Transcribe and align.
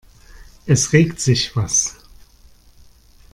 Es 0.65 0.93
regt 0.93 1.19
sich 1.19 1.55
was. 1.55 1.99